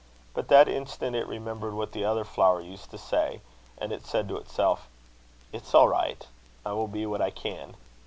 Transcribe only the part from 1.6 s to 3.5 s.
what the other flower used to say;